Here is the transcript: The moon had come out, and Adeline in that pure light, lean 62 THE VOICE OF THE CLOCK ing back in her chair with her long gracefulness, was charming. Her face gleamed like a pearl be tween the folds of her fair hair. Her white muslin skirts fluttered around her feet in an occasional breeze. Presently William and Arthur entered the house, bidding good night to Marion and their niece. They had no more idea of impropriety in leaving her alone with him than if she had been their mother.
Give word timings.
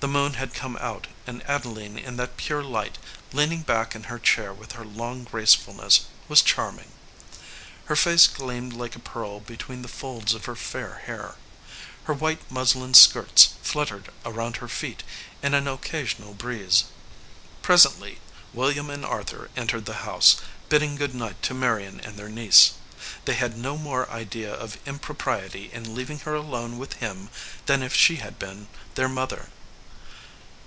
The 0.00 0.06
moon 0.08 0.34
had 0.34 0.52
come 0.52 0.76
out, 0.82 1.06
and 1.26 1.42
Adeline 1.48 1.96
in 1.96 2.18
that 2.18 2.36
pure 2.36 2.62
light, 2.62 2.98
lean 2.98 3.04
62 3.04 3.06
THE 3.06 3.06
VOICE 3.06 3.24
OF 3.24 3.30
THE 3.30 3.36
CLOCK 3.38 3.52
ing 3.52 3.60
back 3.62 3.94
in 3.94 4.02
her 4.02 4.18
chair 4.18 4.52
with 4.52 4.72
her 4.72 4.84
long 4.84 5.24
gracefulness, 5.24 6.00
was 6.28 6.42
charming. 6.42 6.92
Her 7.86 7.96
face 7.96 8.26
gleamed 8.28 8.74
like 8.74 8.94
a 8.94 8.98
pearl 8.98 9.40
be 9.40 9.56
tween 9.56 9.80
the 9.80 9.88
folds 9.88 10.34
of 10.34 10.44
her 10.44 10.54
fair 10.56 10.98
hair. 11.06 11.36
Her 12.02 12.12
white 12.12 12.50
muslin 12.50 12.92
skirts 12.92 13.54
fluttered 13.62 14.10
around 14.26 14.56
her 14.58 14.68
feet 14.68 15.04
in 15.42 15.54
an 15.54 15.66
occasional 15.66 16.34
breeze. 16.34 16.84
Presently 17.62 18.18
William 18.52 18.90
and 18.90 19.06
Arthur 19.06 19.48
entered 19.56 19.86
the 19.86 19.94
house, 20.04 20.36
bidding 20.68 20.96
good 20.96 21.14
night 21.14 21.42
to 21.44 21.54
Marion 21.54 21.98
and 22.00 22.18
their 22.18 22.28
niece. 22.28 22.74
They 23.24 23.36
had 23.36 23.56
no 23.56 23.78
more 23.78 24.10
idea 24.10 24.52
of 24.52 24.76
impropriety 24.84 25.70
in 25.72 25.94
leaving 25.94 26.18
her 26.28 26.34
alone 26.34 26.76
with 26.76 26.92
him 27.00 27.30
than 27.64 27.82
if 27.82 27.94
she 27.94 28.16
had 28.16 28.38
been 28.38 28.68
their 28.96 29.08
mother. 29.08 29.48